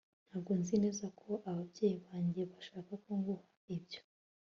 ntabwo 0.27 0.51
nzi 0.59 0.75
neza 0.83 1.05
ko 1.19 1.29
ababyeyi 1.49 1.97
banjye 2.05 2.41
bashaka 2.51 2.91
ko 3.03 3.09
nguha 3.19 3.45
ibyo 3.75 4.01